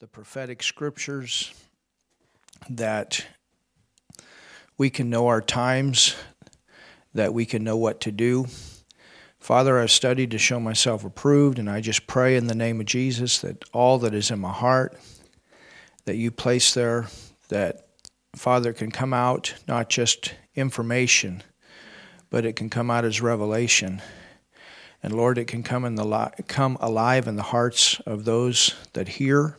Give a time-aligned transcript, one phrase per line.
[0.00, 1.52] the prophetic scriptures,
[2.70, 3.26] that
[4.76, 6.14] we can know our times,
[7.14, 8.46] that we can know what to do.
[9.40, 12.86] Father, I've studied to show myself approved, and I just pray in the name of
[12.86, 14.96] Jesus that all that is in my heart,
[16.04, 17.08] that you place there,
[17.48, 17.88] that
[18.36, 21.42] Father can come out not just information,
[22.30, 24.00] but it can come out as revelation.
[25.02, 28.76] And Lord, it can come in the li- come alive in the hearts of those
[28.92, 29.56] that hear.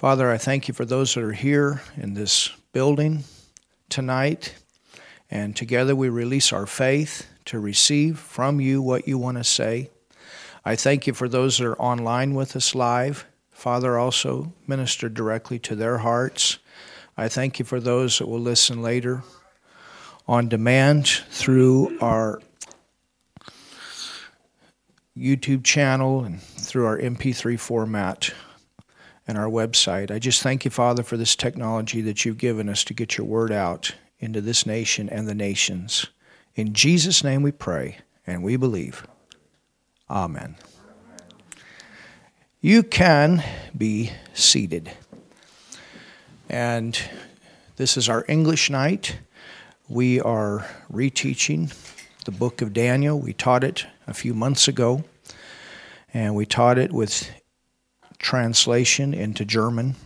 [0.00, 3.24] Father, I thank you for those that are here in this building
[3.90, 4.54] tonight.
[5.30, 9.90] And together we release our faith to receive from you what you want to say.
[10.64, 13.26] I thank you for those that are online with us live.
[13.50, 16.56] Father, also minister directly to their hearts.
[17.18, 19.22] I thank you for those that will listen later
[20.26, 22.40] on demand through our
[25.14, 28.32] YouTube channel and through our MP3 format
[29.30, 30.10] and our website.
[30.10, 33.28] I just thank you, Father, for this technology that you've given us to get your
[33.28, 36.06] word out into this nation and the nations.
[36.56, 39.06] In Jesus' name we pray and we believe.
[40.10, 40.56] Amen.
[42.60, 44.90] You can be seated.
[46.48, 47.00] And
[47.76, 49.20] this is our English night.
[49.88, 51.72] We are reteaching
[52.24, 53.20] the book of Daniel.
[53.20, 55.04] We taught it a few months ago,
[56.12, 57.30] and we taught it with
[58.20, 59.96] translation into German.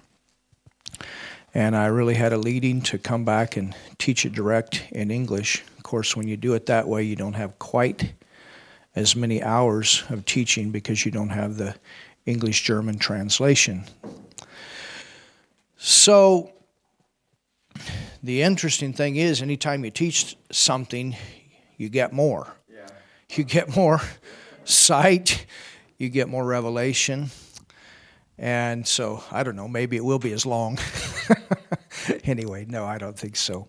[1.53, 5.62] And I really had a leading to come back and teach it direct in English.
[5.77, 8.15] Of course, when you do it that way, you don't have quite
[8.97, 11.75] as many hours of teaching because you don't have the
[12.27, 13.85] English German translation.
[15.77, 16.53] So,
[18.23, 21.15] the interesting thing is, anytime you teach something,
[21.77, 22.47] you get more.
[22.73, 22.87] Yeah.
[23.37, 24.01] You get more
[24.65, 25.47] sight,
[25.98, 27.31] you get more revelation.
[28.39, 30.79] And so, I don't know, maybe it will be as long.
[32.25, 33.69] anyway, no, I don't think so.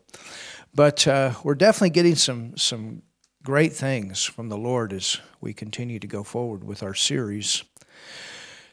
[0.73, 3.03] But uh, we're definitely getting some, some
[3.43, 7.63] great things from the Lord as we continue to go forward with our series.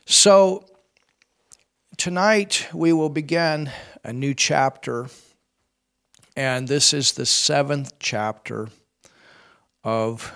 [0.06, 0.64] So,
[1.98, 3.70] tonight we will begin
[4.02, 5.08] a new chapter,
[6.34, 8.68] and this is the seventh chapter
[9.84, 10.34] of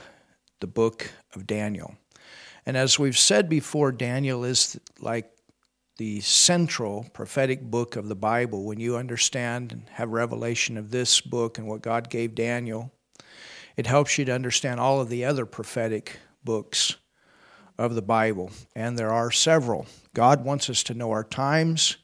[0.61, 1.97] the book of Daniel.
[2.65, 5.31] And as we've said before, Daniel is like
[5.99, 8.65] the central prophetic book of the Bible.
[8.65, 12.93] When you understand and have revelation of this book and what God gave Daniel,
[13.77, 16.97] it helps you to understand all of the other prophetic books
[17.79, 18.51] of the Bible.
[18.75, 19.87] And there are several.
[20.15, 21.97] God wants us to know our times.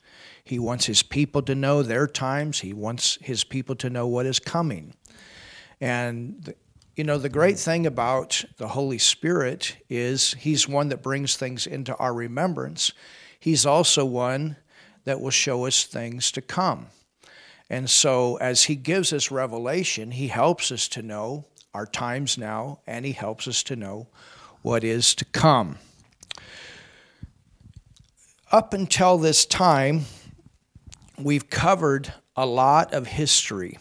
[0.44, 2.60] He wants his people to know their times.
[2.60, 4.94] He wants his people to know what is coming.
[5.80, 6.54] And
[6.94, 11.66] you know, the great thing about the Holy Spirit is He's one that brings things
[11.66, 12.92] into our remembrance.
[13.42, 14.54] He's also one
[15.02, 16.86] that will show us things to come.
[17.68, 22.78] And so, as He gives us revelation, He helps us to know our times now,
[22.86, 24.06] and He helps us to know
[24.62, 25.78] what is to come.
[28.52, 30.02] Up until this time,
[31.18, 33.76] we've covered a lot of history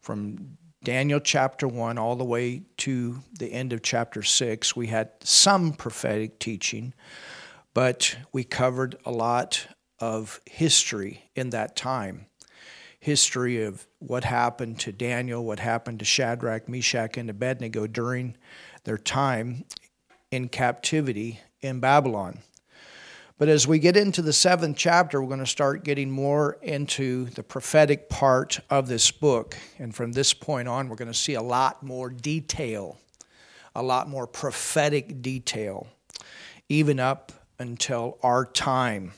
[0.00, 5.10] from Daniel chapter 1 all the way to the end of chapter 6, we had
[5.22, 6.94] some prophetic teaching,
[7.76, 9.66] but we covered a lot
[10.00, 12.24] of history in that time.
[13.00, 18.34] History of what happened to Daniel, what happened to Shadrach, Meshach, and Abednego during
[18.84, 19.66] their time
[20.30, 22.38] in captivity in Babylon.
[23.36, 27.26] But as we get into the seventh chapter, we're going to start getting more into
[27.26, 29.54] the prophetic part of this book.
[29.78, 32.96] And from this point on, we're going to see a lot more detail,
[33.74, 35.88] a lot more prophetic detail,
[36.70, 39.12] even up until our time.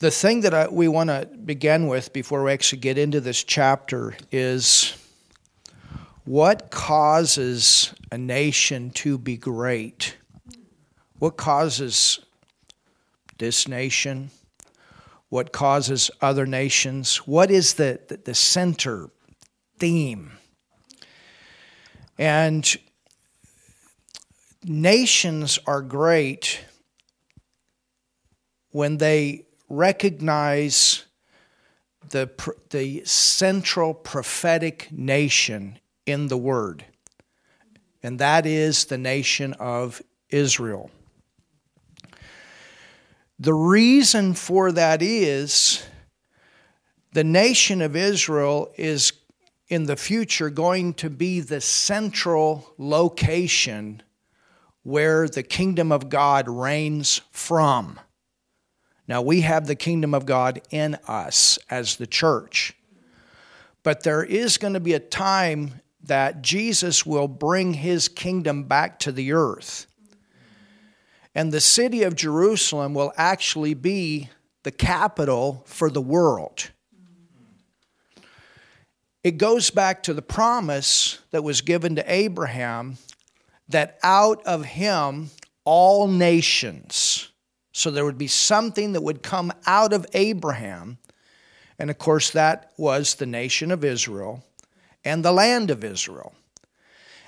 [0.00, 3.44] The thing that I, we want to begin with before we actually get into this
[3.44, 4.96] chapter is
[6.24, 10.16] what causes a nation to be great?
[11.18, 12.18] What causes
[13.38, 14.30] this nation?
[15.28, 17.18] What causes other nations?
[17.18, 19.10] What is the, the, the center
[19.78, 20.32] theme?
[22.18, 22.76] And
[24.64, 26.64] nations are great
[28.70, 31.04] when they recognize
[32.10, 32.30] the,
[32.70, 36.84] the central prophetic nation in the Word,
[38.02, 40.90] and that is the nation of Israel.
[43.38, 45.84] The reason for that is
[47.12, 49.12] the nation of Israel is
[49.68, 54.02] in the future going to be the central location
[54.82, 58.00] where the kingdom of God reigns from.
[59.08, 62.74] Now, we have the kingdom of God in us as the church.
[63.82, 68.98] But there is going to be a time that Jesus will bring his kingdom back
[69.00, 69.86] to the earth.
[71.34, 74.28] And the city of Jerusalem will actually be
[74.62, 76.70] the capital for the world.
[79.24, 82.98] It goes back to the promise that was given to Abraham
[83.72, 85.30] that out of him
[85.64, 87.28] all nations,
[87.72, 90.98] so there would be something that would come out of Abraham,
[91.78, 94.44] and of course, that was the nation of Israel
[95.04, 96.34] and the land of Israel.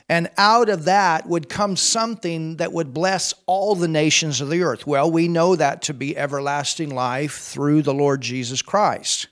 [0.08, 4.62] And out of that would come something that would bless all the nations of the
[4.62, 4.86] earth.
[4.86, 9.28] Well, we know that to be everlasting life through the Lord Jesus Christ.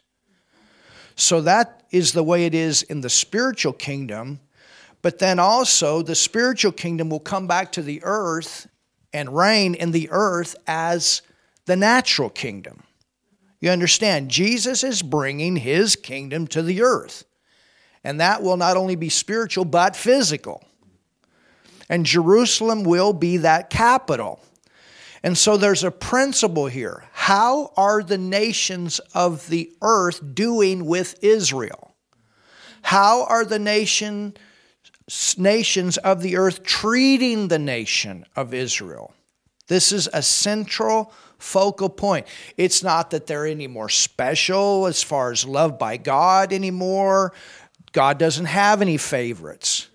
[1.14, 4.40] So that is the way it is in the spiritual kingdom.
[5.02, 8.68] But then also, the spiritual kingdom will come back to the earth
[9.12, 11.22] and reign in the earth as
[11.66, 12.84] the natural kingdom.
[13.60, 14.30] You understand?
[14.30, 17.24] Jesus is bringing his kingdom to the earth.
[18.04, 20.64] And that will not only be spiritual, but physical.
[21.88, 24.40] And Jerusalem will be that capital.
[25.22, 27.04] And so there's a principle here.
[27.12, 31.94] How are the nations of the earth doing with Israel?
[32.82, 34.36] How are the nation,
[35.36, 39.14] nations of the earth treating the nation of Israel?
[39.68, 42.26] This is a central focal point.
[42.56, 47.32] It's not that they're any more special as far as loved by God anymore.
[47.92, 49.88] God doesn't have any favorites.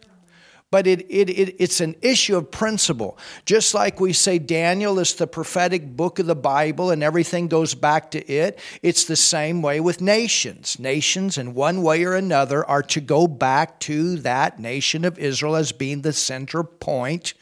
[0.69, 3.17] But it, it, it, it's an issue of principle.
[3.45, 7.73] Just like we say Daniel is the prophetic book of the Bible and everything goes
[7.73, 10.77] back to it, it's the same way with nations.
[10.77, 15.55] Nations, in one way or another, are to go back to that nation of Israel
[15.55, 17.33] as being the center point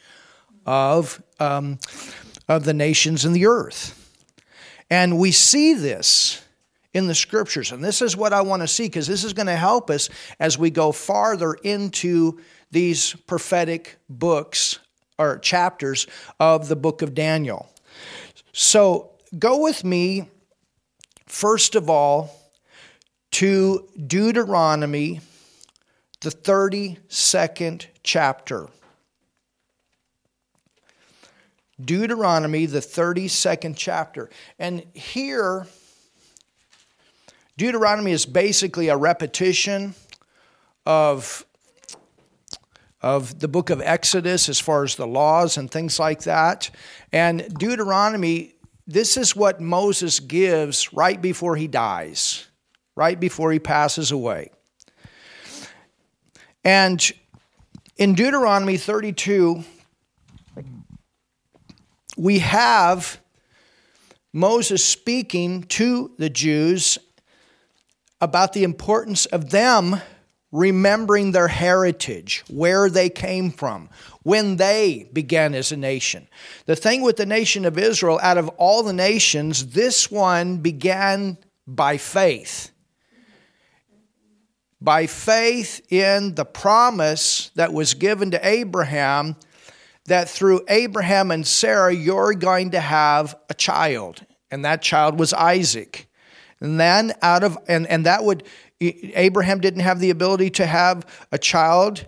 [0.64, 1.80] of, um,
[2.48, 4.02] of the nations in the earth.
[4.88, 6.42] And we see this
[6.94, 7.72] in the scriptures.
[7.72, 10.08] And this is what I want to see because this is going to help us
[10.40, 12.40] as we go farther into
[12.70, 14.78] these prophetic books
[15.18, 16.06] or chapters
[16.38, 17.68] of the book of Daniel.
[18.52, 20.28] So go with me,
[21.26, 22.30] first of all,
[23.32, 25.20] to Deuteronomy,
[26.20, 28.68] the 32nd chapter.
[31.82, 34.30] Deuteronomy, the 32nd chapter.
[34.58, 35.66] And here,
[37.58, 39.94] Deuteronomy is basically a repetition
[40.86, 41.44] of,
[43.06, 46.68] of the book of Exodus as far as the laws and things like that.
[47.12, 52.48] And Deuteronomy, this is what Moses gives right before he dies,
[52.96, 54.50] right before he passes away.
[56.64, 57.00] And
[57.96, 59.62] in Deuteronomy 32,
[62.16, 63.20] we have
[64.32, 66.98] Moses speaking to the Jews
[68.20, 70.00] about the importance of them
[70.56, 73.90] remembering their heritage, where they came from,
[74.22, 76.26] when they began as a nation.
[76.64, 81.36] The thing with the nation of Israel, out of all the nations, this one began
[81.66, 82.70] by faith.
[84.80, 89.36] By faith in the promise that was given to Abraham
[90.06, 94.24] that through Abraham and Sarah, you're going to have a child.
[94.50, 96.08] And that child was Isaac.
[96.60, 98.44] And then out of, and, and that would,
[98.80, 102.06] Abraham didn't have the ability to have a child.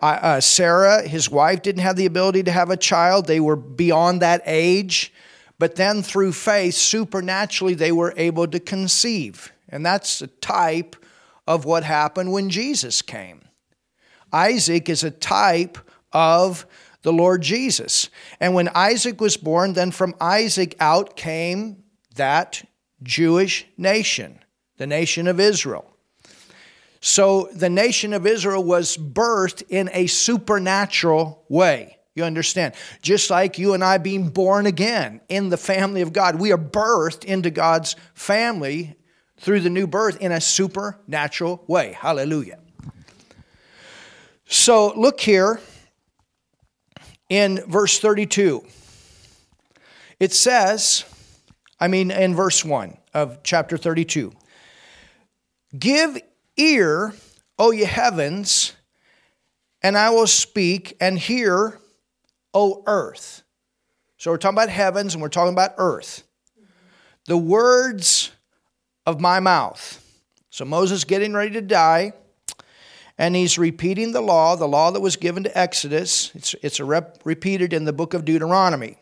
[0.00, 3.26] Uh, Sarah, his wife, didn't have the ability to have a child.
[3.26, 5.12] They were beyond that age.
[5.58, 9.52] But then through faith, supernaturally, they were able to conceive.
[9.68, 10.96] And that's a type
[11.46, 13.42] of what happened when Jesus came.
[14.32, 15.76] Isaac is a type
[16.12, 16.66] of
[17.02, 18.08] the Lord Jesus.
[18.40, 21.82] And when Isaac was born, then from Isaac out came
[22.14, 22.62] that
[23.02, 24.38] Jewish nation,
[24.76, 25.89] the nation of Israel.
[27.00, 31.98] So the nation of Israel was birthed in a supernatural way.
[32.14, 32.74] You understand?
[33.00, 36.58] Just like you and I being born again in the family of God, we are
[36.58, 38.96] birthed into God's family
[39.38, 41.92] through the new birth in a supernatural way.
[41.92, 42.58] Hallelujah.
[44.46, 45.60] So look here
[47.30, 48.66] in verse 32.
[50.18, 51.04] It says,
[51.78, 54.32] I mean, in verse 1 of chapter 32
[55.78, 56.18] Give
[56.60, 57.14] ear,
[57.58, 58.74] O ye heavens,
[59.82, 61.80] and I will speak, and hear,
[62.52, 63.42] O earth.
[64.18, 66.24] So we're talking about heavens and we're talking about earth.
[67.26, 68.30] The words
[69.06, 69.96] of my mouth.
[70.50, 72.12] So Moses getting ready to die.
[73.16, 76.32] And he's repeating the law, the law that was given to Exodus.
[76.34, 78.96] It's, it's rep, repeated in the book of Deuteronomy.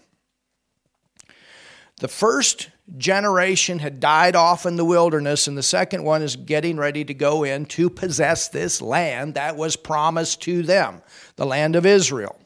[1.98, 6.76] The first generation had died off in the wilderness, and the second one is getting
[6.76, 11.02] ready to go in to possess this land that was promised to them,
[11.36, 12.38] the land of Israel.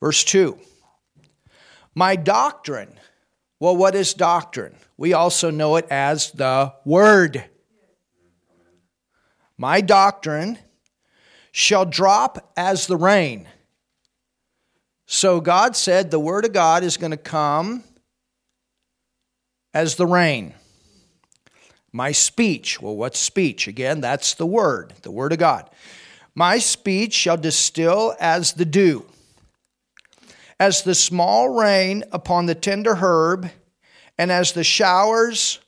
[0.00, 0.58] Verse 2
[1.94, 2.98] My doctrine.
[3.60, 4.74] Well, what is doctrine?
[4.96, 7.44] We also know it as the Word.
[9.58, 10.58] My doctrine
[11.52, 13.46] shall drop as the rain.
[15.12, 17.82] So God said the Word of God is going to come
[19.74, 20.54] as the rain.
[21.90, 23.66] My speech, well, what's speech?
[23.66, 25.68] Again, that's the Word, the Word of God.
[26.36, 29.04] My speech shall distill as the dew,
[30.60, 33.50] as the small rain upon the tender herb,
[34.16, 35.58] and as the showers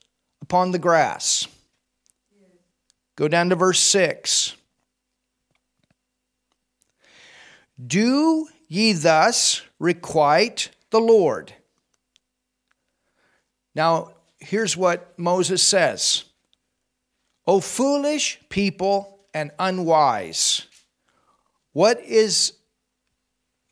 [0.41, 1.49] upon the grass.
[3.17, 4.55] Go down to verse 6.
[7.85, 11.53] Do ye thus requite the Lord?
[13.75, 16.25] Now, here's what Moses says
[17.47, 20.67] O foolish people and unwise.
[21.73, 22.55] What is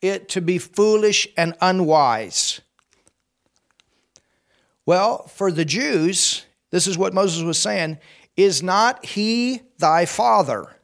[0.02, 2.60] it to be foolish and unwise?
[4.84, 7.98] Well, for the Jews, this is what Moses was saying
[8.36, 10.76] is not he thy father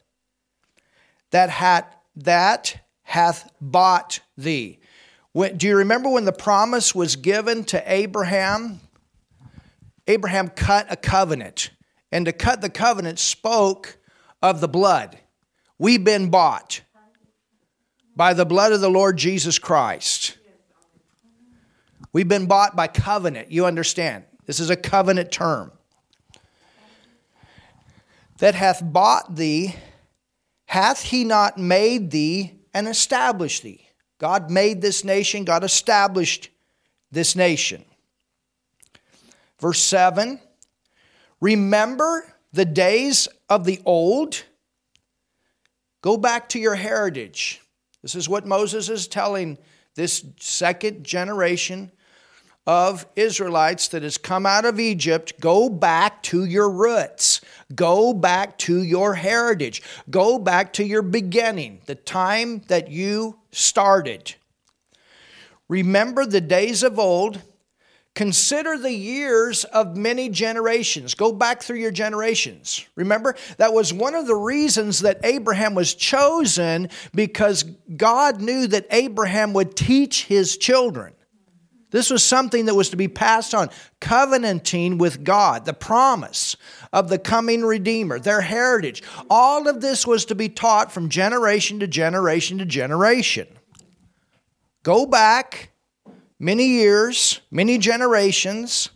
[1.32, 4.80] that hath, that hath bought thee?
[5.32, 8.80] When, do you remember when the promise was given to Abraham?
[10.08, 11.70] Abraham cut a covenant,
[12.10, 13.98] and to cut the covenant spoke
[14.42, 15.18] of the blood.
[15.78, 16.82] We've been bought
[18.16, 20.36] by the blood of the Lord Jesus Christ.
[22.12, 23.52] We've been bought by covenant.
[23.52, 24.25] You understand?
[24.46, 25.70] This is a covenant term
[28.38, 29.76] that hath bought thee,
[30.66, 33.88] hath he not made thee and established thee?
[34.18, 36.50] God made this nation, God established
[37.11, 37.85] this nation.
[39.59, 40.38] Verse 7
[41.40, 44.45] Remember the days of the old.
[46.02, 47.62] Go back to your heritage.
[48.02, 49.59] This is what Moses is telling
[49.95, 51.90] this second generation
[52.66, 57.40] of Israelites that has come out of Egypt, go back to your roots.
[57.75, 59.82] Go back to your heritage.
[60.11, 64.35] Go back to your beginning, the time that you started.
[65.68, 67.40] Remember the days of old.
[68.14, 71.14] Consider the years of many generations.
[71.14, 72.87] Go back through your generations.
[72.94, 78.87] Remember, that was one of the reasons that Abraham was chosen because God knew that
[78.90, 81.12] Abraham would teach his children.
[81.96, 83.70] This was something that was to be passed on,
[84.02, 86.54] covenanting with God, the promise
[86.92, 89.02] of the coming Redeemer, their heritage.
[89.30, 93.48] All of this was to be taught from generation to generation to generation.
[94.82, 95.70] Go back
[96.38, 98.90] many years, many generations,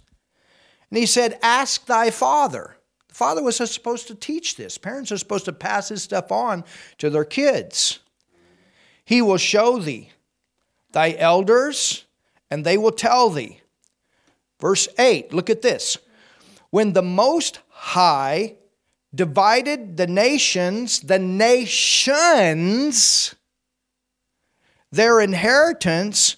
[0.90, 2.76] and he said, Ask thy father.
[3.08, 4.76] The father was supposed to teach this.
[4.76, 6.64] Parents are supposed to pass this stuff on
[6.98, 8.00] to their kids.
[9.06, 10.10] He will show thee
[10.92, 12.04] thy elders
[12.50, 13.60] and they will tell thee.
[14.60, 15.96] Verse 8, look at this.
[16.70, 18.56] When the Most High
[19.14, 22.54] divided the nations, the nations,
[24.92, 26.36] their inheritance,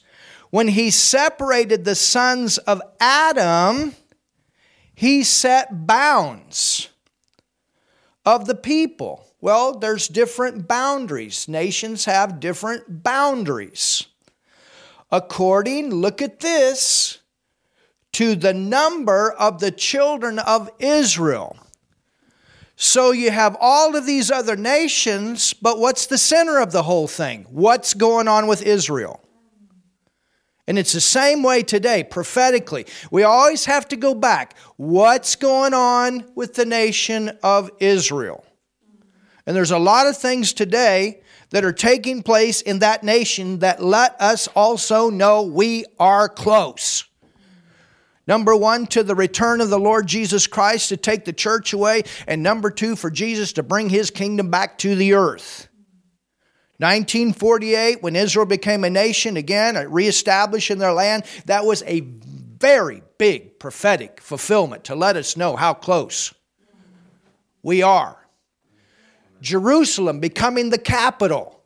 [0.50, 3.94] when he separated the sons of Adam,
[4.94, 6.88] he set bounds
[8.24, 9.26] of the people.
[9.40, 11.48] Well, there's different boundaries.
[11.48, 14.06] Nations have different boundaries
[15.12, 17.18] according, look at this,
[18.12, 21.56] to the number of the children of Israel.
[22.74, 27.06] So you have all of these other nations, but what's the center of the whole
[27.06, 27.46] thing?
[27.50, 29.20] What's going on with Israel?
[30.66, 32.86] And it's the same way today, prophetically.
[33.10, 34.56] We always have to go back.
[34.76, 38.44] What's going on with the nation of Israel?
[39.46, 43.82] And there's a lot of things today that are taking place in that nation that
[43.82, 47.04] let us also know we are close.
[48.26, 52.04] Number one, to the return of the Lord Jesus Christ to take the church away.
[52.26, 55.68] And number two, for Jesus to bring his kingdom back to the earth.
[56.78, 62.00] 1948, when Israel became a nation again, uh, reestablished in their land, that was a
[62.00, 66.32] very big prophetic fulfillment to let us know how close
[67.62, 68.21] we are.
[69.42, 71.60] Jerusalem becoming the capital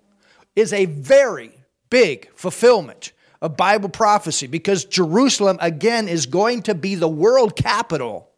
[0.56, 1.52] is a very
[1.90, 8.30] big fulfillment of Bible prophecy because Jerusalem again is going to be the world capital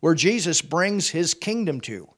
[0.00, 2.08] where Jesus brings his kingdom to.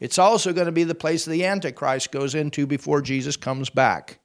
[0.00, 4.18] It's also going to be the place the Antichrist goes into before Jesus comes back.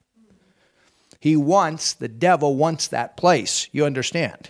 [1.19, 3.67] He wants, the devil wants that place.
[3.71, 4.49] You understand?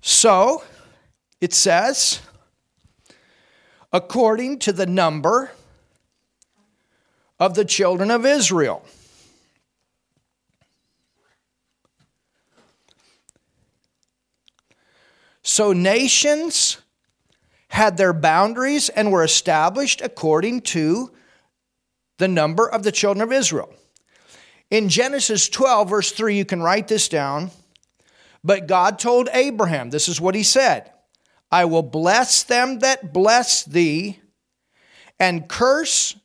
[0.00, 0.64] So,
[1.40, 2.20] it says,
[3.92, 5.50] according to the number
[7.38, 8.84] of the children of Israel.
[15.42, 16.78] So nations
[17.68, 21.10] had their boundaries and were established according to
[22.18, 23.72] the number of the children of Israel.
[24.70, 27.50] In Genesis 12, verse 3, you can write this down.
[28.44, 30.90] But God told Abraham, this is what he said
[31.50, 34.20] I will bless them that bless thee,
[35.18, 36.16] and curse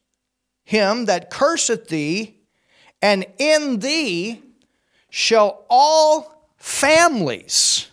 [0.66, 2.42] him that curseth thee,
[3.02, 4.42] and in thee
[5.10, 7.88] shall all families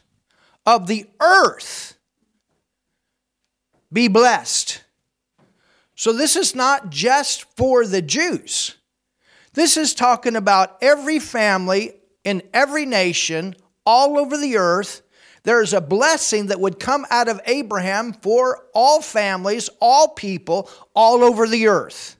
[0.67, 1.99] of the earth
[3.93, 4.83] be blessed.
[5.95, 8.77] So, this is not just for the Jews.
[9.53, 11.93] This is talking about every family
[12.25, 15.03] in every nation all over the earth.
[15.43, 20.71] There is a blessing that would come out of Abraham for all families, all people,
[20.95, 22.17] all over the earth.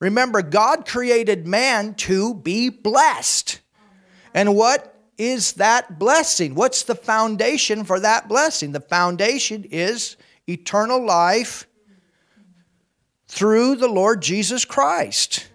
[0.00, 3.60] Remember, God created man to be blessed.
[4.34, 6.54] And what is that blessing?
[6.54, 8.72] What's the foundation for that blessing?
[8.72, 10.16] The foundation is
[10.48, 11.66] eternal life
[13.28, 15.46] through the Lord Jesus Christ.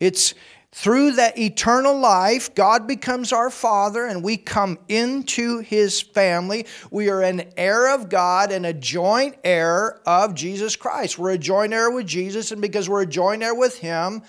[0.00, 0.34] It's
[0.76, 6.66] through that eternal life, God becomes our Father and we come into His family.
[6.90, 11.16] We are an heir of God and a joint heir of Jesus Christ.
[11.16, 14.22] We're a joint heir with Jesus, and because we're a joint heir with Him,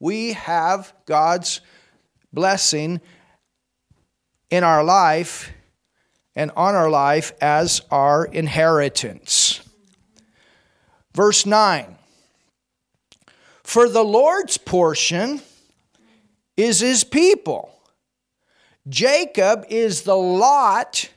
[0.00, 1.60] we have God's
[2.32, 3.00] blessing
[4.50, 5.52] in our life
[6.34, 9.60] and on our life as our inheritance.
[11.14, 11.96] Verse 9
[13.62, 15.40] For the Lord's portion
[16.56, 17.72] is his people.
[18.88, 21.10] Jacob is the lot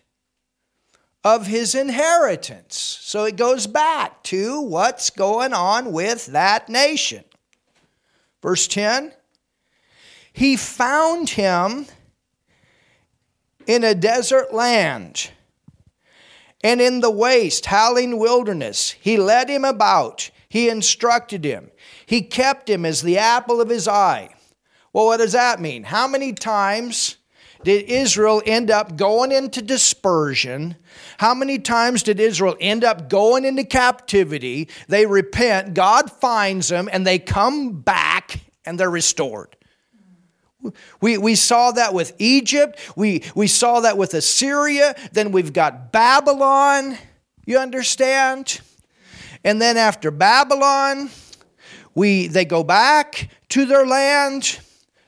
[1.23, 2.77] of his inheritance.
[3.01, 7.23] So it goes back to what's going on with that nation.
[8.43, 9.11] Verse 10
[10.31, 11.87] He found him
[13.65, 15.31] in a desert land
[16.63, 18.91] and in the waste, howling wilderness.
[18.91, 21.71] He led him about, he instructed him,
[22.05, 24.34] he kept him as the apple of his eye.
[24.95, 25.83] Well, what does that mean?
[25.83, 27.17] How many times
[27.65, 30.77] did Israel end up going into dispersion?
[31.17, 34.69] How many times did Israel end up going into captivity?
[34.87, 39.57] They repent, God finds them, and they come back and they're restored.
[41.01, 42.79] We, we saw that with Egypt.
[42.95, 44.95] We, we saw that with Assyria.
[45.11, 46.97] Then we've got Babylon.
[47.45, 48.61] You understand?
[49.43, 51.09] And then after Babylon,
[51.93, 54.61] we, they go back to their land.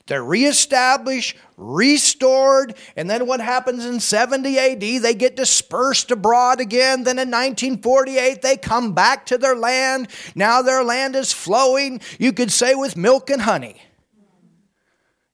[0.07, 4.79] They're reestablished, restored, and then what happens in 70 AD?
[4.79, 7.03] They get dispersed abroad again.
[7.03, 10.07] Then in 1948, they come back to their land.
[10.33, 13.81] Now their land is flowing, you could say, with milk and honey.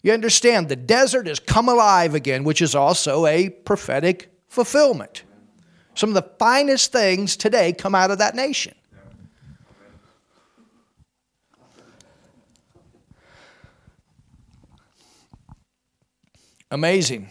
[0.02, 5.24] You understand, the desert has come alive again, which is also a prophetic fulfillment.
[5.96, 8.74] Some of the finest things today come out of that nation.
[16.74, 17.30] Amazing.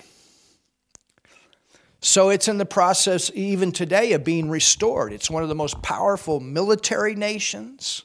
[2.00, 5.12] So it's in the process, even today, of being restored.
[5.12, 8.04] It's one of the most powerful military nations.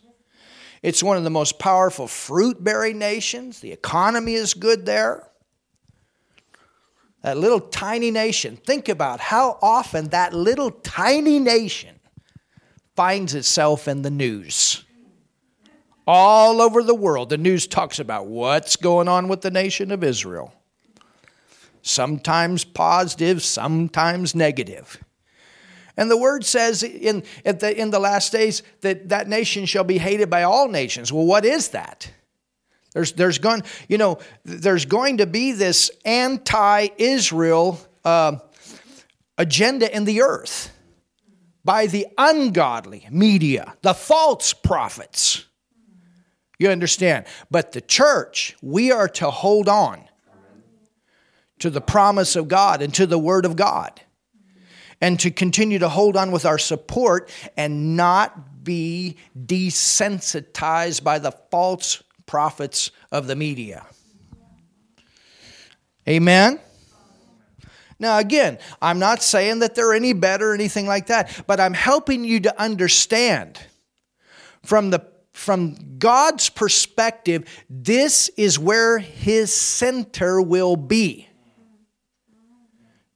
[0.82, 3.60] It's one of the most powerful fruit bearing nations.
[3.60, 5.30] The economy is good there.
[7.22, 12.00] That little tiny nation, think about how often that little tiny nation
[12.96, 14.84] finds itself in the news.
[16.08, 20.04] All over the world, the news talks about what's going on with the nation of
[20.04, 20.52] Israel.
[21.82, 25.04] Sometimes positive, sometimes negative.
[25.98, 29.98] And the word says in, the, in the last days that that nation shall be
[29.98, 31.12] hated by all nations.
[31.12, 32.12] Well, what is that?
[32.94, 38.38] There's, there's, going, you know, there's going to be this anti Israel uh,
[39.38, 40.72] agenda in the earth
[41.64, 45.46] by the ungodly media, the false prophets.
[46.60, 47.26] You understand?
[47.52, 50.07] But the church, we are to hold on
[51.60, 54.02] to the promise of God and to the word of God
[55.02, 61.32] and to continue to hold on with our support and not be desensitized by the
[61.52, 63.86] false prophets of the media.
[66.08, 66.60] Amen?
[68.00, 71.74] Now, again, I'm not saying that they're any better or anything like that, but I'm
[71.74, 73.60] helping you to understand
[74.64, 81.27] from the from God's perspective, this is where his center will be.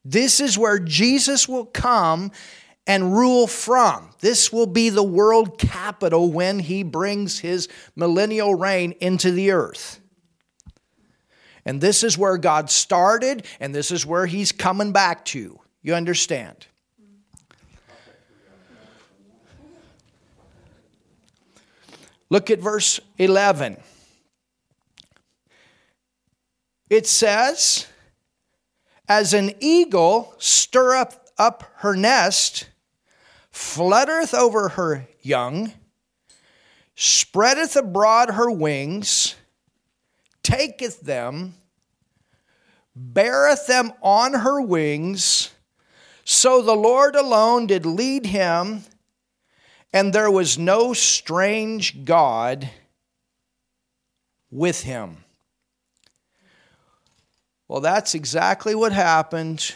[0.04, 2.32] This is where Jesus will come
[2.86, 4.10] and rule from.
[4.20, 10.00] This will be the world capital when he brings his millennial reign into the earth.
[11.64, 15.60] And this is where God started, and this is where he's coming back to.
[15.82, 16.66] You understand?
[22.30, 23.76] Look at verse 11.
[26.88, 27.86] It says,
[29.08, 32.68] As an eagle stirreth up her nest,
[33.50, 35.72] fluttereth over her young,
[36.94, 39.34] spreadeth abroad her wings,
[40.42, 41.54] taketh them,
[42.94, 45.50] beareth them on her wings.
[46.24, 48.84] So the Lord alone did lead him
[49.92, 52.70] and there was no strange God
[54.50, 55.24] with him.
[57.72, 59.74] Well, that's exactly what happened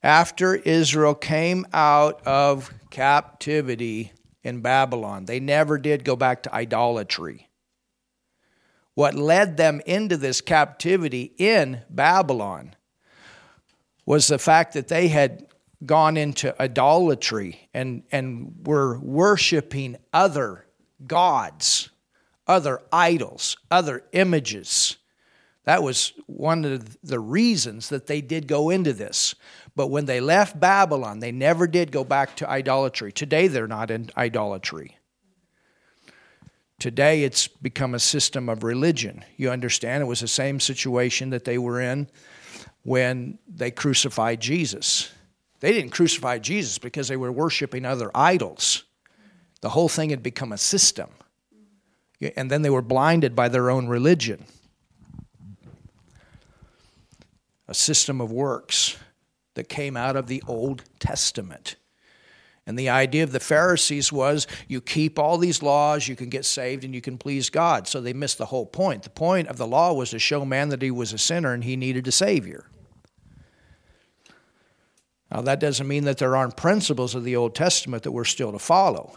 [0.00, 4.12] after Israel came out of captivity
[4.44, 5.24] in Babylon.
[5.24, 7.48] They never did go back to idolatry.
[8.94, 12.76] What led them into this captivity in Babylon
[14.06, 15.48] was the fact that they had
[15.84, 20.64] gone into idolatry and, and were worshiping other
[21.04, 21.90] gods,
[22.46, 24.97] other idols, other images.
[25.68, 29.34] That was one of the reasons that they did go into this.
[29.76, 33.12] But when they left Babylon, they never did go back to idolatry.
[33.12, 34.96] Today, they're not in idolatry.
[36.78, 39.22] Today, it's become a system of religion.
[39.36, 40.02] You understand?
[40.02, 42.08] It was the same situation that they were in
[42.82, 45.12] when they crucified Jesus.
[45.60, 48.84] They didn't crucify Jesus because they were worshiping other idols.
[49.60, 51.10] The whole thing had become a system.
[52.38, 54.46] And then they were blinded by their own religion.
[57.68, 58.96] A system of works
[59.54, 61.76] that came out of the Old Testament.
[62.66, 66.44] And the idea of the Pharisees was you keep all these laws, you can get
[66.44, 67.88] saved, and you can please God.
[67.88, 69.04] So they missed the whole point.
[69.04, 71.64] The point of the law was to show man that he was a sinner and
[71.64, 72.66] he needed a Savior.
[75.32, 78.52] Now, that doesn't mean that there aren't principles of the Old Testament that we're still
[78.52, 79.16] to follow.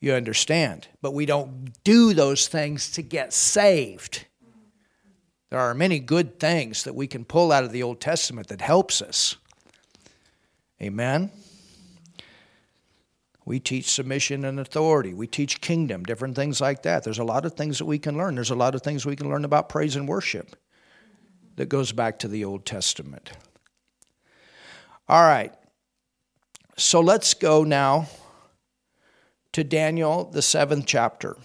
[0.00, 0.86] You understand?
[1.02, 4.26] But we don't do those things to get saved.
[5.50, 8.60] There are many good things that we can pull out of the Old Testament that
[8.60, 9.36] helps us.
[10.80, 11.30] Amen.
[13.44, 15.14] We teach submission and authority.
[15.14, 17.02] We teach kingdom, different things like that.
[17.02, 18.34] There's a lot of things that we can learn.
[18.34, 20.54] There's a lot of things we can learn about praise and worship
[21.56, 23.30] that goes back to the Old Testament.
[25.08, 25.54] All right.
[26.76, 28.08] So let's go now
[29.52, 31.36] to Daniel, the seventh chapter.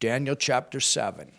[0.00, 1.30] Daniel chapter 7.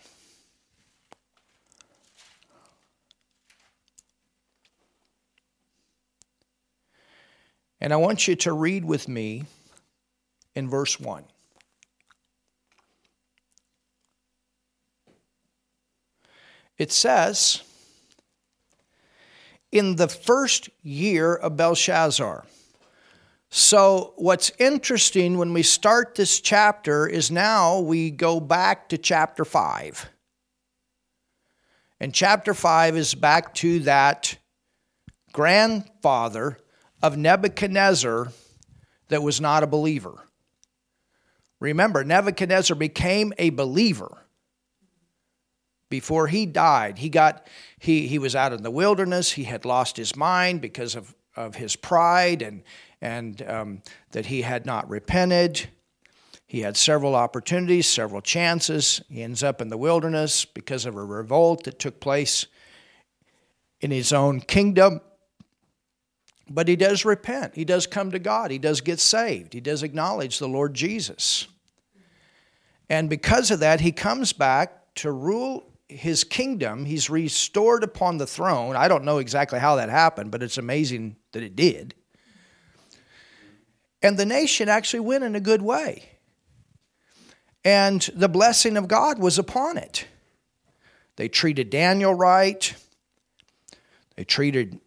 [7.80, 9.46] And I want you to read with me
[10.54, 11.24] in verse 1.
[16.78, 17.64] It says,
[19.72, 22.46] in the first year of Belshazzar.
[23.54, 29.44] So, what's interesting when we start this chapter is now we go back to chapter
[29.44, 30.10] 5.
[32.00, 34.38] And chapter 5 is back to that
[35.34, 36.60] grandfather
[37.04, 38.30] of Nebuchadnezzar
[39.10, 40.24] that was not a believer.
[41.60, 44.26] Remember, Nebuchadnezzar became a believer
[45.90, 47.00] before he died.
[47.00, 47.46] He got
[47.78, 49.34] he he was out in the wilderness.
[49.34, 52.64] He had lost his mind because of of his pride and
[53.02, 55.70] and um, that he had not repented.
[56.46, 59.02] He had several opportunities, several chances.
[59.10, 62.46] He ends up in the wilderness because of a revolt that took place
[63.80, 65.02] in his own kingdom.
[66.50, 67.56] But he does repent.
[67.56, 68.52] He does come to God.
[68.52, 69.54] He does get saved.
[69.54, 71.48] He does acknowledge the Lord Jesus.
[72.90, 78.28] And because of that, he comes back to rule his kingdom, he's restored upon the
[78.28, 78.76] throne.
[78.76, 81.96] I don't know exactly how that happened, but it's amazing that it did.
[84.02, 86.10] And the nation actually went in a good way.
[87.64, 90.06] And the blessing of God was upon it.
[91.18, 92.74] They treated Daniel right.
[94.16, 94.80] They treated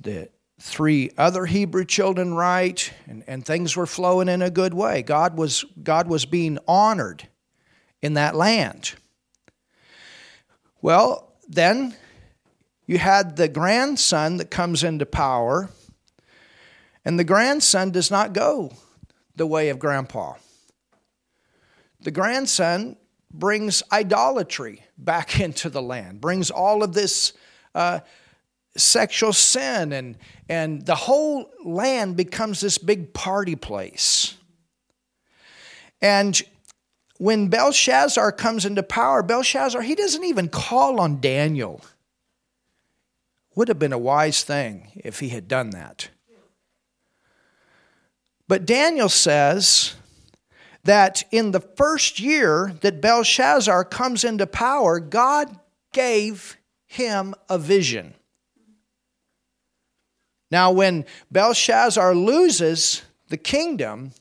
[0.00, 0.28] the
[0.60, 5.02] three other Hebrew children right, and, and things were flowing in a good way.
[5.02, 7.28] God was, God was being honored
[8.00, 8.94] in that land.
[10.80, 11.94] Well, then
[12.86, 15.70] you had the grandson that comes into power,
[17.04, 18.72] and the grandson does not go
[19.36, 20.34] the way of grandpa.
[22.00, 22.96] The grandson
[23.32, 27.32] brings idolatry back into the land, brings all of this
[27.74, 28.00] uh,
[28.76, 30.16] sexual sin, and,
[30.48, 34.36] and the whole land becomes this big party place.
[36.00, 36.40] And
[37.18, 41.80] when Belshazzar comes into power, Belshazzar, he doesn't even call on Daniel.
[43.54, 46.10] Would have been a wise thing if he had done that.
[48.46, 49.94] But Daniel says
[50.84, 55.58] that in the first year that Belshazzar comes into power, God
[55.92, 58.14] gave him a vision.
[60.50, 64.12] Now, when Belshazzar loses the kingdom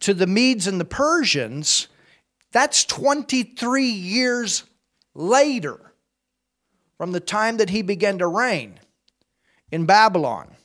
[0.00, 1.88] to the Medes and the Persians,
[2.52, 4.64] that's 23 years
[5.14, 5.92] later
[6.98, 8.80] from the time that he began to reign
[9.70, 10.56] in Babylon.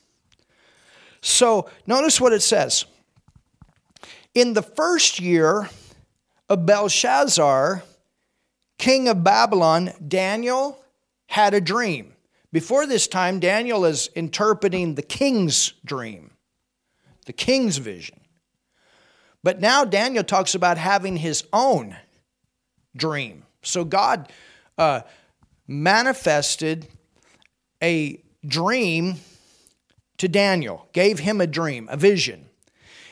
[1.26, 2.84] So, notice what it says.
[4.32, 5.68] In the first year
[6.48, 7.82] of Belshazzar,
[8.78, 10.80] king of Babylon, Daniel
[11.26, 12.12] had a dream.
[12.52, 16.30] Before this time, Daniel is interpreting the king's dream,
[17.24, 18.20] the king's vision.
[19.42, 21.96] But now Daniel talks about having his own
[22.96, 23.42] dream.
[23.62, 24.32] So God
[24.78, 25.00] uh,
[25.66, 26.86] manifested
[27.82, 29.16] a dream
[30.18, 32.46] to Daniel, gave him a dream, a vision.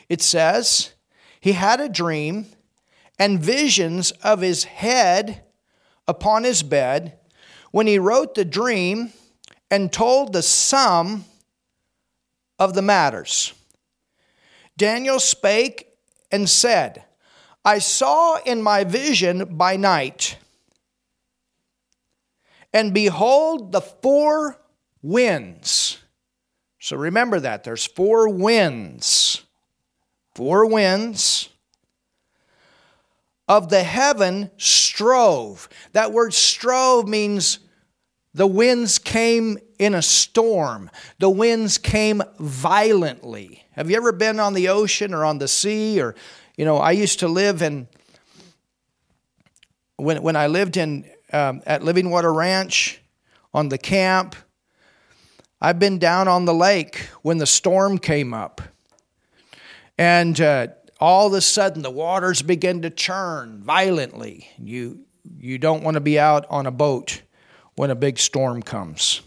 [0.09, 0.93] It says,
[1.39, 2.47] he had a dream
[3.19, 5.43] and visions of his head
[6.07, 7.17] upon his bed
[7.71, 9.11] when he wrote the dream
[9.69, 11.25] and told the sum
[12.59, 13.53] of the matters.
[14.77, 15.87] Daniel spake
[16.31, 17.03] and said,
[17.63, 20.37] I saw in my vision by night,
[22.73, 24.59] and behold, the four
[25.01, 25.97] winds.
[26.85, 29.41] So remember that there's four winds.
[30.35, 31.49] Four winds
[33.47, 35.67] of the heaven strove.
[35.93, 37.57] That word strove means
[38.35, 40.91] the winds came in a storm.
[41.17, 43.63] The winds came violently.
[43.71, 45.99] Have you ever been on the ocean or on the sea?
[45.99, 46.13] Or,
[46.55, 47.87] you know, I used to live in,
[49.95, 53.01] when, when I lived in, um, at Living Water Ranch
[53.55, 54.35] on the camp,
[55.65, 58.61] I've been down on the lake when the storm came up.
[59.97, 60.67] And uh,
[60.99, 64.47] all of a sudden, the waters begin to churn violently.
[64.59, 64.99] You,
[65.39, 67.23] you don't want to be out on a boat
[67.73, 69.23] when a big storm comes.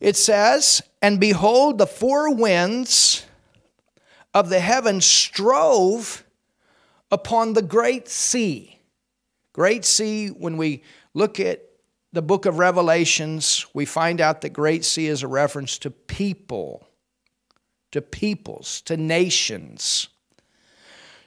[0.00, 3.24] It says, And behold, the four winds
[4.34, 6.26] of the heaven strove
[7.10, 8.82] upon the great sea.
[9.54, 10.82] Great sea, when we
[11.14, 11.65] look at
[12.16, 16.88] the book of Revelations, we find out that great sea is a reference to people,
[17.92, 20.08] to peoples, to nations.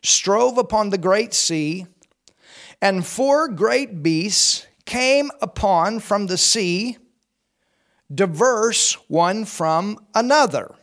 [0.01, 1.85] Strove upon the great sea,
[2.81, 6.97] and four great beasts came upon from the sea,
[8.11, 10.73] diverse one from another.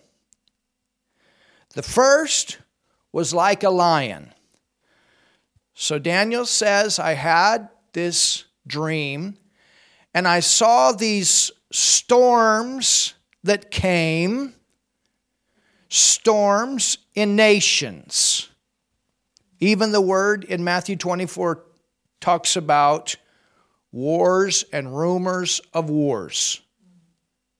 [1.74, 2.58] The first
[3.10, 4.32] was like a lion.
[5.74, 9.38] So Daniel says, I had this dream,
[10.16, 13.12] and I saw these storms
[13.44, 14.54] that came,
[15.90, 18.48] storms in nations.
[19.60, 21.62] Even the word in Matthew 24
[22.18, 23.16] talks about
[23.92, 26.62] wars and rumors of wars.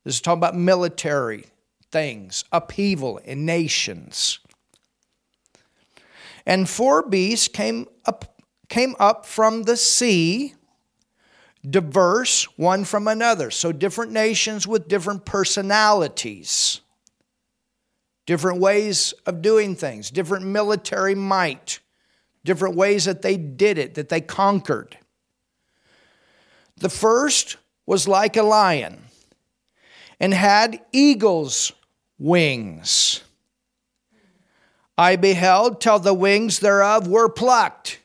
[0.04, 1.44] This is talking about military
[1.92, 4.38] things, upheaval in nations.
[6.46, 8.40] And four beasts came up,
[8.70, 10.54] came up from the sea,
[11.68, 13.50] diverse one from another.
[13.50, 16.80] So different nations with different personalities,
[18.26, 21.80] different ways of doing things, different military might,
[22.44, 24.96] different ways that they did it, that they conquered.
[26.76, 29.04] The first was like a lion
[30.20, 31.72] and had eagle's
[32.18, 33.22] wings.
[34.98, 38.00] I beheld till the wings thereof were plucked.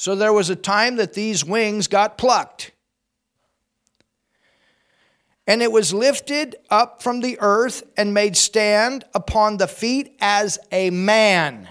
[0.00, 2.70] So there was a time that these wings got plucked.
[5.44, 10.56] And it was lifted up from the earth and made stand upon the feet as
[10.70, 11.68] a man.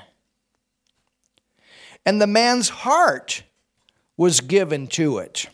[2.06, 3.44] And the man's heart
[4.18, 5.48] was given to it.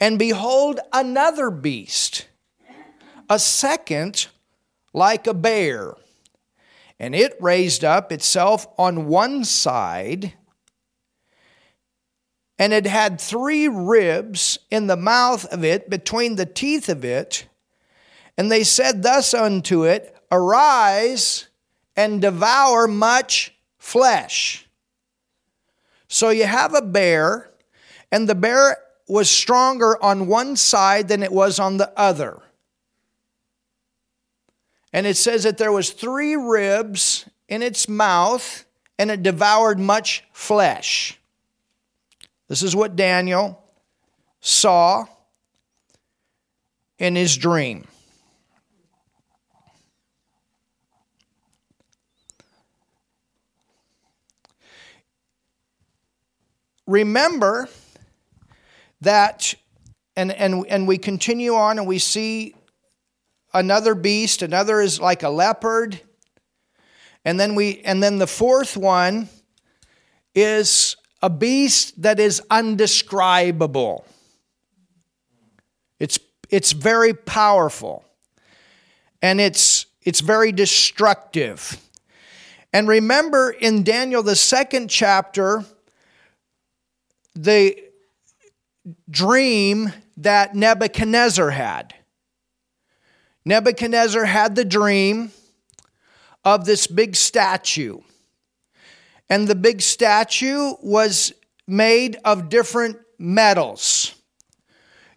[0.00, 2.26] And behold, another beast,
[3.28, 4.26] a second
[4.92, 5.94] like a bear,
[6.98, 10.34] And it raised up itself on one side,
[12.60, 17.46] and it had three ribs in the mouth of it, between the teeth of it.
[18.36, 21.48] And they said thus unto it, Arise
[21.96, 24.68] and devour much flesh.
[26.06, 27.50] So you have a bear,
[28.12, 28.76] and the bear
[29.08, 32.42] was stronger on one side than it was on the other.
[34.92, 38.66] And it says that there was three ribs in its mouth,
[38.98, 41.19] and it devoured much flesh.
[42.50, 43.64] This is what Daniel
[44.42, 45.06] saw
[46.98, 47.86] in his dream.
[56.90, 57.68] remember
[59.00, 59.54] that,
[60.16, 62.54] and, and, and we continue on and we see
[63.54, 66.00] another beast, another is like a leopard.
[67.24, 69.28] And then we and then the fourth one
[70.34, 74.04] is a beast that is undescribable.
[75.98, 78.04] It's it's very powerful.
[79.22, 81.78] And it's it's very destructive.
[82.72, 85.64] And remember in Daniel the second chapter
[87.34, 87.76] the
[89.08, 91.94] dream that Nebuchadnezzar had.
[93.44, 95.32] Nebuchadnezzar had the dream
[96.44, 98.00] of this big statue.
[99.30, 101.32] And the big statue was
[101.66, 104.14] made of different metals.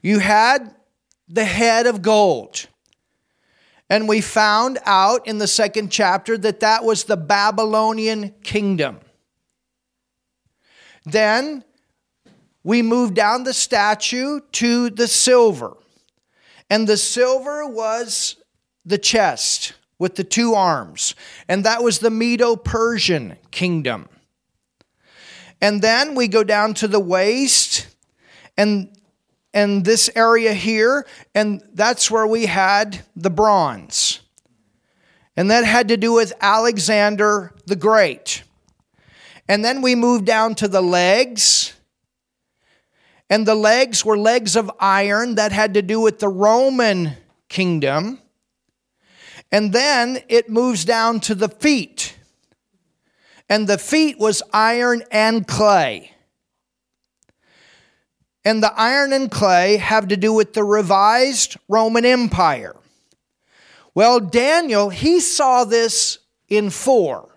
[0.04, 0.76] You had
[1.28, 2.67] the head of gold.
[3.89, 8.99] And we found out in the second chapter that that was the Babylonian kingdom.
[11.06, 11.63] Then
[12.63, 15.76] we moved down the statue to the silver.
[16.69, 18.38] And the silver was
[18.86, 19.73] the chest
[20.04, 21.16] with the two arms.
[21.48, 24.10] And that was the Medo Persian kingdom.
[25.62, 27.88] And then we go down to the waist
[28.58, 28.89] and
[29.54, 34.20] and this area here and that's where we had the bronze.
[35.38, 38.44] And that had to do with Alexander the Great.
[39.48, 41.72] And then we moved down to the legs
[43.30, 47.16] and the legs were legs of iron that had to do with the Roman
[47.48, 48.20] kingdom.
[49.54, 52.18] And then it moves down to the feet.
[53.48, 56.12] And the feet was iron and clay.
[58.44, 62.76] And the iron and clay have to do with the revised Roman Empire.
[63.94, 66.18] Well, Daniel, he saw this
[66.50, 67.33] in four.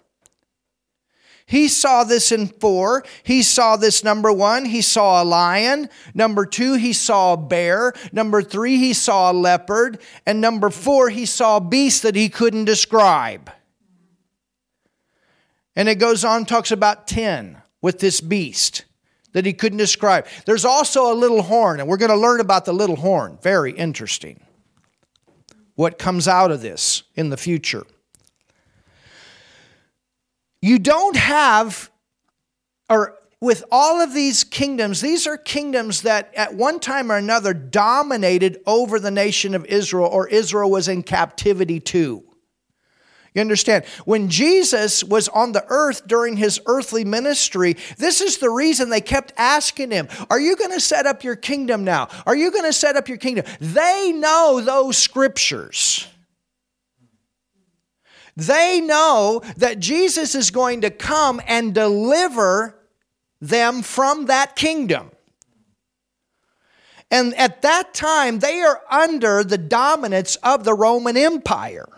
[1.46, 3.04] He saw this in four.
[3.22, 5.88] He saw this number one, he saw a lion.
[6.12, 7.92] Number two, he saw a bear.
[8.12, 10.00] Number three, he saw a leopard.
[10.26, 13.50] And number four, he saw a beast that he couldn't describe.
[15.76, 18.84] And it goes on, talks about 10 with this beast
[19.32, 20.26] that he couldn't describe.
[20.46, 23.38] There's also a little horn, and we're going to learn about the little horn.
[23.42, 24.40] Very interesting.
[25.74, 27.84] What comes out of this in the future.
[30.66, 31.92] You don't have,
[32.90, 37.54] or with all of these kingdoms, these are kingdoms that at one time or another
[37.54, 42.24] dominated over the nation of Israel, or Israel was in captivity too.
[43.32, 43.84] You understand?
[44.06, 49.00] When Jesus was on the earth during his earthly ministry, this is the reason they
[49.00, 52.08] kept asking him, Are you going to set up your kingdom now?
[52.26, 53.44] Are you going to set up your kingdom?
[53.60, 56.08] They know those scriptures.
[58.36, 62.78] They know that Jesus is going to come and deliver
[63.40, 65.10] them from that kingdom.
[67.10, 71.88] And at that time, they are under the dominance of the Roman Empire.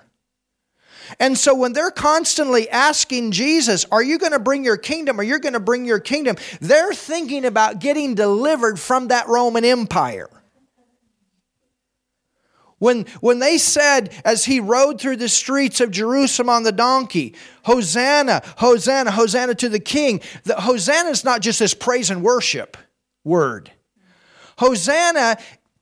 [1.19, 5.19] And so when they're constantly asking Jesus, Are you going to bring your kingdom?
[5.19, 6.37] Are you going to bring your kingdom?
[6.61, 10.29] They're thinking about getting delivered from that Roman Empire.
[12.79, 17.35] When, when they said, as he rode through the streets of Jerusalem on the donkey,
[17.65, 22.77] Hosanna, Hosanna, Hosanna to the King, the, Hosanna is not just this praise and worship
[23.25, 23.73] word.
[24.59, 25.39] Hosanna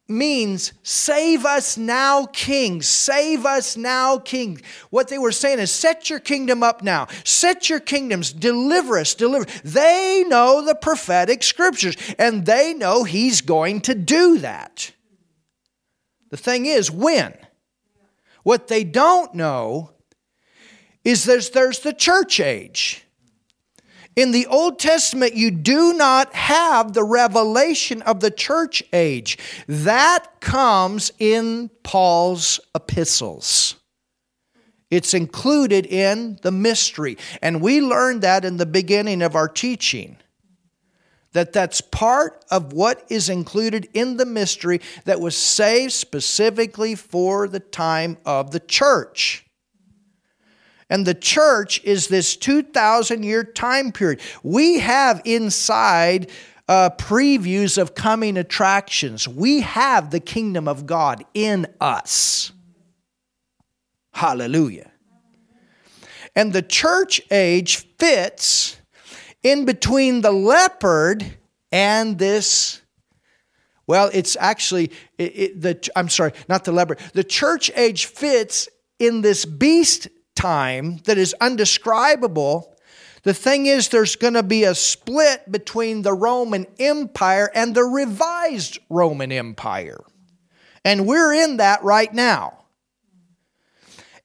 [0.08, 2.80] means save us now, King.
[2.80, 4.60] Save us now, King.
[4.90, 7.08] What they were saying is set your kingdom up now.
[7.24, 8.32] Set your kingdoms.
[8.32, 9.14] Deliver us.
[9.14, 9.46] Deliver.
[9.64, 14.92] They know the prophetic scriptures and they know he's going to do that.
[16.36, 17.32] The thing is, when?
[18.42, 19.92] What they don't know
[21.02, 23.02] is there's, there's the church age.
[24.16, 29.38] In the Old Testament, you do not have the revelation of the church age.
[29.66, 33.76] That comes in Paul's epistles.
[34.90, 37.16] It's included in the mystery.
[37.40, 40.18] And we learned that in the beginning of our teaching.
[41.36, 47.46] That that's part of what is included in the mystery that was saved specifically for
[47.46, 49.44] the time of the church.
[50.88, 54.22] And the church is this 2,000 year time period.
[54.42, 56.30] We have inside
[56.68, 59.28] uh, previews of coming attractions.
[59.28, 62.50] We have the kingdom of God in us.
[64.14, 64.90] Hallelujah.
[66.34, 68.78] And the church age fits
[69.42, 71.36] in between the leopard
[71.72, 72.80] and this.
[73.86, 75.90] Well, it's actually it, it, the.
[75.94, 76.98] I'm sorry, not the leopard.
[77.12, 78.68] The church age fits
[78.98, 82.76] in this beast time that is undescribable.
[83.22, 87.82] The thing is, there's going to be a split between the Roman Empire and the
[87.82, 89.98] revised Roman Empire.
[90.84, 92.64] And we're in that right now.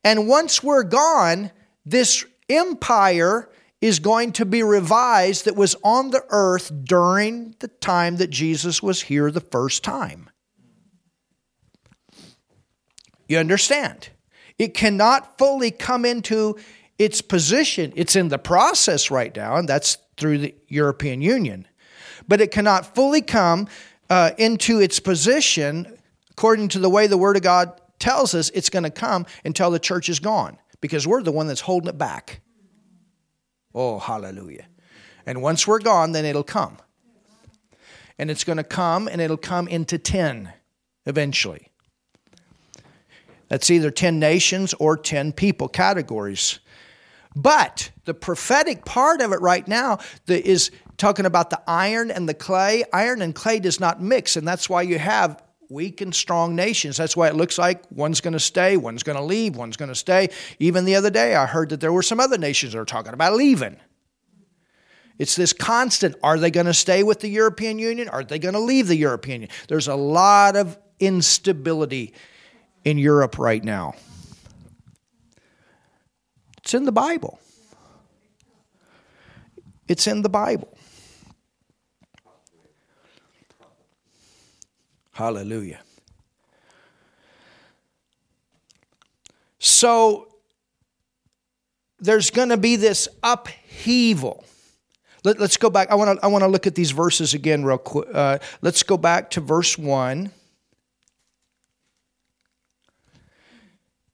[0.03, 1.51] And once we're gone,
[1.85, 3.49] this empire
[3.81, 8.81] is going to be revised that was on the earth during the time that Jesus
[8.81, 10.29] was here the first time.
[13.27, 14.09] You understand?
[14.59, 16.57] It cannot fully come into
[16.99, 17.91] its position.
[17.95, 21.67] It's in the process right now, and that's through the European Union.
[22.27, 23.67] But it cannot fully come
[24.09, 25.97] uh, into its position
[26.29, 29.71] according to the way the Word of God tells us it's going to come until
[29.71, 32.40] the church is gone because we're the one that's holding it back.
[33.73, 34.65] Oh, hallelujah.
[35.25, 36.77] And once we're gone, then it'll come.
[38.17, 40.51] And it's going to come and it'll come into 10
[41.05, 41.67] eventually.
[43.47, 46.59] That's either 10 nations or 10 people categories.
[47.35, 52.33] But the prophetic part of it right now is talking about the iron and the
[52.33, 52.83] clay.
[52.93, 55.41] Iron and clay does not mix, and that's why you have
[55.71, 56.97] weak and strong nations.
[56.97, 59.89] That's why it looks like one's going to stay, one's going to leave, one's going
[59.89, 60.29] to stay.
[60.59, 63.13] Even the other day, I heard that there were some other nations that are talking
[63.13, 63.77] about leaving.
[65.17, 68.09] It's this constant are they going to stay with the European Union?
[68.09, 69.57] Are they going to leave the European Union?
[69.67, 72.13] There's a lot of instability
[72.83, 73.93] in Europe right now.
[76.57, 77.39] It's in the Bible.
[79.87, 80.75] It's in the Bible.
[85.21, 85.79] Hallelujah.
[89.59, 90.33] So
[91.99, 94.43] there's going to be this upheaval.
[95.23, 95.91] Let, us go back.
[95.91, 98.07] I want to I want to look at these verses again real quick.
[98.11, 100.31] Uh, let's go back to verse one.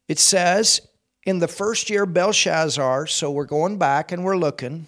[0.09, 0.81] It says,
[1.25, 4.87] "In the first year Belshazzar." So we're going back and we're looking.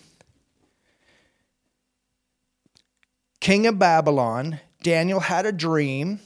[3.40, 6.20] King of Babylon Daniel had a dream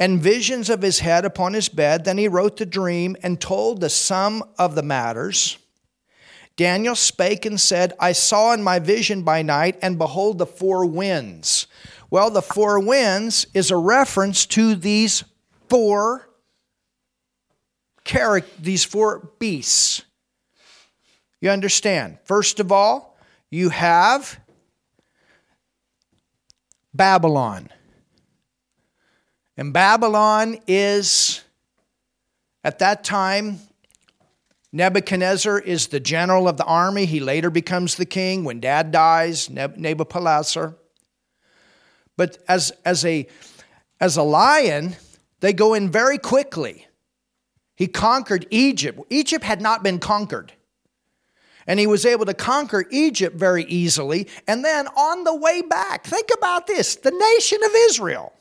[0.00, 2.04] and visions of his head upon his bed.
[2.04, 5.58] Then he wrote the dream and told the sum of the matters.
[6.56, 10.84] Daniel spake and said, I saw in my vision by night, and behold, the four
[10.86, 11.68] winds.
[12.10, 15.22] Well, the four winds is a reference to these
[15.68, 16.28] four
[18.02, 20.02] character, these four beasts.
[21.40, 22.18] You understand?
[22.24, 23.16] First of all,
[23.50, 24.40] you have
[26.98, 27.70] Babylon.
[29.56, 31.42] And Babylon is,
[32.62, 33.60] at that time,
[34.72, 37.06] Nebuchadnezzar is the general of the army.
[37.06, 40.76] He later becomes the king when dad dies, Nebuchadnezzar.
[42.16, 43.26] But as, as, a,
[44.00, 44.96] as a lion,
[45.40, 46.86] they go in very quickly.
[47.76, 49.00] He conquered Egypt.
[49.08, 50.52] Egypt had not been conquered
[51.68, 54.26] and he was able to conquer Egypt very easily.
[54.48, 58.32] And then on the way back, think about this the nation of Israel.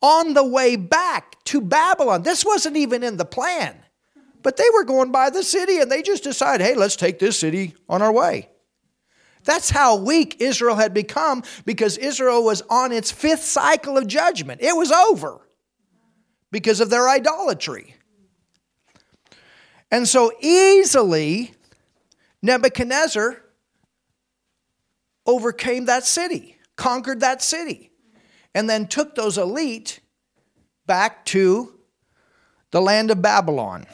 [0.00, 3.74] On the way back to Babylon, this wasn't even in the plan,
[4.42, 7.40] but they were going by the city and they just decided, hey, let's take this
[7.40, 8.48] city on our way.
[9.42, 14.60] That's how weak Israel had become because Israel was on its fifth cycle of judgment.
[14.62, 15.40] It was over
[16.52, 17.96] because of their idolatry.
[19.90, 21.54] And so easily,
[22.42, 23.42] Nebuchadnezzar
[25.26, 27.90] overcame that city, conquered that city,
[28.54, 30.00] and then took those elite
[30.86, 31.74] back to
[32.70, 33.86] the land of Babylon.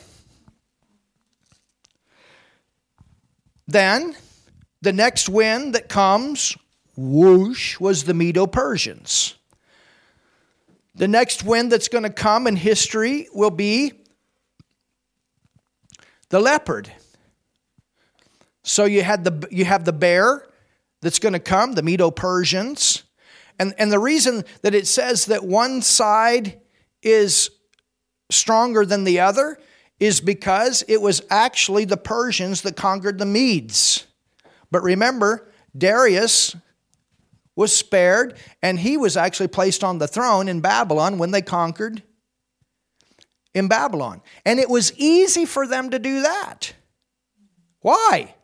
[3.66, 4.14] Then,
[4.82, 6.56] the next wind that comes,
[6.96, 9.36] whoosh, was the Medo Persians.
[10.94, 14.03] The next wind that's going to come in history will be
[16.28, 16.92] the leopard.
[18.62, 20.46] So you had the you have the bear
[21.02, 23.04] that's going to come, the Medo Persians.
[23.58, 26.60] And, and the reason that it says that one side
[27.02, 27.50] is
[28.30, 29.58] stronger than the other
[30.00, 34.06] is because it was actually the Persians that conquered the Medes.
[34.70, 36.56] But remember, Darius
[37.54, 42.02] was spared, and he was actually placed on the throne in Babylon when they conquered
[43.54, 44.20] in Babylon.
[44.44, 46.74] And it was easy for them to do that.
[47.80, 48.34] Why?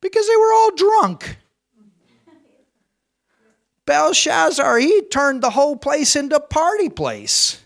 [0.00, 1.38] Because they were all drunk.
[3.86, 7.62] Belshazzar, he turned the whole place into a party place.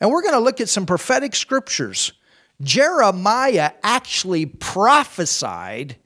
[0.00, 2.12] And we're going to look at some prophetic scriptures.
[2.62, 5.96] Jeremiah actually prophesied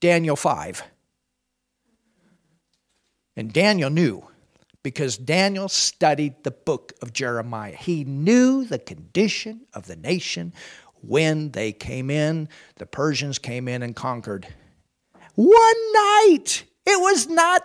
[0.00, 0.82] Daniel 5.
[3.36, 4.24] And Daniel knew
[4.82, 7.74] because Daniel studied the book of Jeremiah.
[7.74, 10.52] He knew the condition of the nation
[11.00, 14.46] when they came in, the Persians came in and conquered.
[15.34, 16.64] One night!
[16.84, 17.62] It was not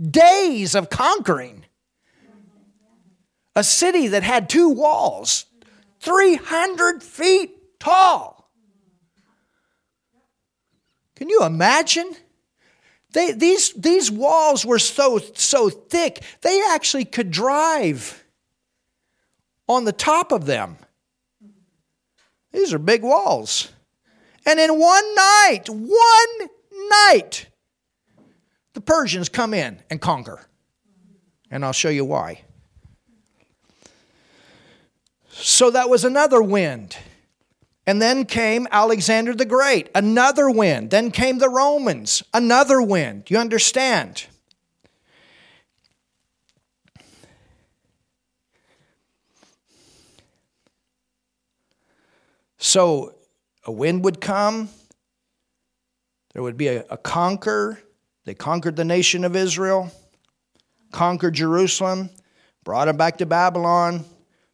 [0.00, 1.64] days of conquering.
[3.54, 5.46] A city that had two walls,
[6.00, 8.50] 300 feet tall.
[11.14, 12.16] Can you imagine?
[13.14, 18.24] They, these, these walls were so, so thick, they actually could drive
[19.68, 20.76] on the top of them.
[22.52, 23.70] These are big walls.
[24.44, 26.48] And in one night, one
[26.90, 27.46] night,
[28.74, 30.46] the Persians come in and conquer.
[31.52, 32.42] And I'll show you why.
[35.30, 36.96] So that was another wind.
[37.86, 40.90] And then came Alexander the Great, another wind.
[40.90, 43.24] Then came the Romans, another wind.
[43.28, 44.26] You understand?
[52.56, 53.14] So
[53.66, 54.70] a wind would come,
[56.32, 57.78] there would be a, a conquer.
[58.24, 59.92] They conquered the nation of Israel,
[60.90, 62.08] conquered Jerusalem,
[62.64, 64.06] brought them back to Babylon.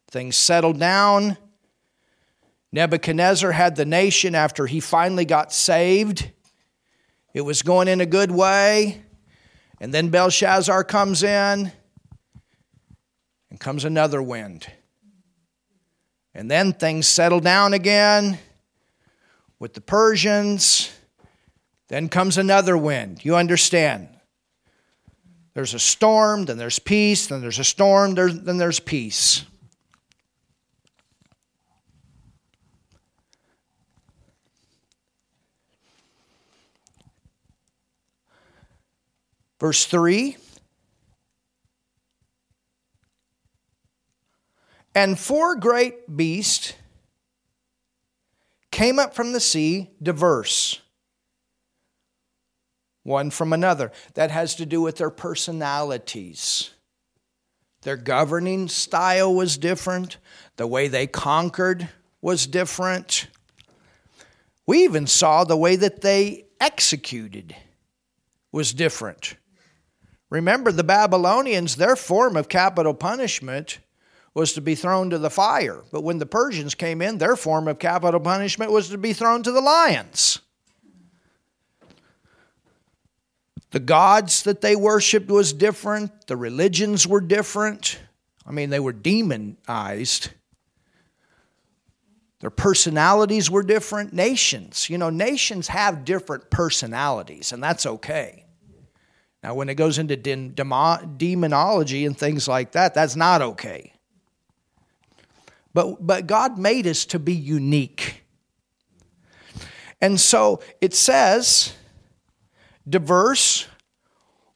[0.09, 1.37] Things settled down.
[2.71, 6.31] Nebuchadnezzar had the nation after he finally got saved.
[7.33, 9.01] It was going in a good way.
[9.79, 11.71] And then Belshazzar comes in,
[13.49, 14.67] and comes another wind.
[16.33, 18.37] And then things settle down again
[19.59, 20.91] with the Persians.
[21.87, 23.25] Then comes another wind.
[23.25, 24.07] You understand?
[25.53, 29.45] There's a storm, then there's peace, then there's a storm, then there's peace.
[39.61, 40.37] Verse 3
[44.95, 46.73] And four great beasts
[48.71, 50.81] came up from the sea, diverse,
[53.03, 53.91] one from another.
[54.15, 56.71] That has to do with their personalities.
[57.83, 60.17] Their governing style was different,
[60.55, 61.87] the way they conquered
[62.19, 63.27] was different.
[64.65, 67.55] We even saw the way that they executed
[68.51, 69.35] was different.
[70.31, 73.79] Remember, the Babylonians, their form of capital punishment
[74.33, 75.83] was to be thrown to the fire.
[75.91, 79.43] But when the Persians came in, their form of capital punishment was to be thrown
[79.43, 80.39] to the lions.
[83.71, 87.99] The gods that they worshiped was different, the religions were different.
[88.45, 90.29] I mean, they were demonized.
[92.39, 94.13] Their personalities were different.
[94.13, 98.40] Nations, you know, nations have different personalities, and that's okay.
[99.43, 103.93] Now, when it goes into demonology and things like that, that's not okay.
[105.73, 108.23] But, but God made us to be unique.
[109.99, 111.73] And so it says,
[112.87, 113.67] diverse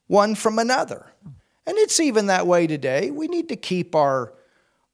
[0.08, 1.12] one from another.
[1.68, 3.10] And it's even that way today.
[3.10, 4.34] We need to keep our,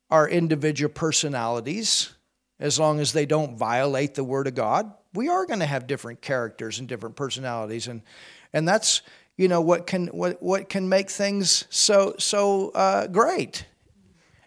[0.09, 2.13] our individual personalities
[2.59, 4.93] as long as they don't violate the Word of God.
[5.13, 7.87] We are going to have different characters and different personalities.
[7.87, 8.03] And,
[8.53, 9.01] and that's
[9.37, 13.65] you know what can what what can make things so so uh, great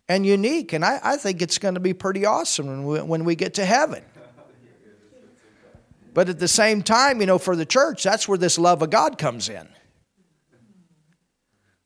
[0.09, 0.73] and unique.
[0.73, 3.55] And I, I think it's going to be pretty awesome when we, when we get
[3.55, 4.05] to heaven.
[6.13, 8.91] But at the same time you know for the church that's where this love of
[8.91, 9.69] god comes in.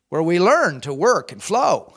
[0.09, 1.95] Where we learn to work and flow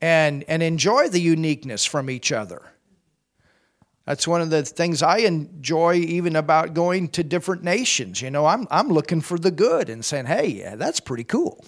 [0.00, 2.62] and and enjoy the uniqueness from each other
[4.06, 8.22] that's one of the things I enjoy even about going to different nations.
[8.22, 11.64] You know, I'm, I'm looking for the good and saying, hey, yeah, that's pretty cool.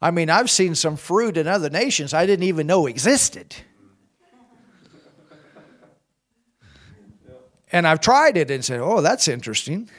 [0.00, 3.56] I mean, I've seen some fruit in other nations I didn't even know existed.
[7.72, 9.90] And I've tried it and said, oh, that's interesting.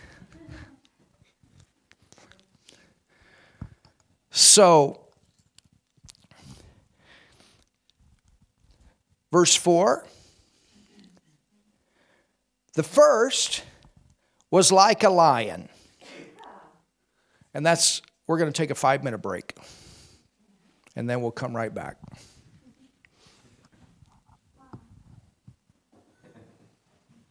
[4.31, 5.05] So,
[9.35, 10.05] Verse 4
[12.76, 13.63] The first
[14.51, 15.69] was like a lion.
[17.53, 19.57] And that's, we're going to take a five minute break.
[20.95, 21.97] And then we'll come right back.